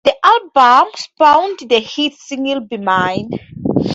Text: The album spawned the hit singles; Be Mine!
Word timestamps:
The 0.03 0.15
album 0.25 0.91
spawned 0.95 1.59
the 1.69 1.77
hit 1.79 2.15
singles; 2.15 2.63
Be 2.67 2.77
Mine! 2.79 3.29